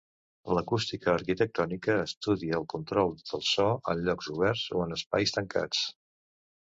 L'acústica 0.57 1.11
arquitectònica 1.17 1.97
estudia 2.05 2.57
el 2.61 2.65
control 2.73 3.13
del 3.29 3.45
so 3.51 3.67
en 3.95 4.01
llocs 4.09 4.31
oberts 4.37 4.65
o 4.81 4.85
en 4.87 4.97
espais 5.01 5.35
tancats. 5.37 5.85